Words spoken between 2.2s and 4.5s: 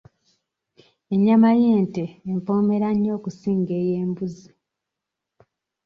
empoomera nnyo okusinga ey'embuzi.